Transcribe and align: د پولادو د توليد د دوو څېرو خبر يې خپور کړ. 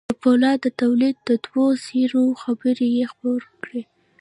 د 0.09 0.11
پولادو 0.21 0.61
د 0.73 0.75
توليد 0.81 1.15
د 1.29 1.29
دوو 1.45 1.65
څېرو 1.85 2.23
خبر 2.41 2.75
يې 2.95 3.05
خپور 3.11 3.41
کړ. 3.63 3.71